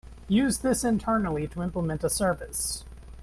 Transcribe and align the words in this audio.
Use 0.29 0.57
this 0.57 0.83
internally 0.83 1.47
to 1.47 1.61
implement 1.61 2.03
a 2.03 2.09
service. 2.09 2.85